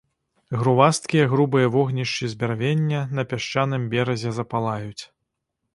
[0.61, 5.03] Грувасткія грубыя вогнішчы з бярвення на пясчаным беразе запалаюць.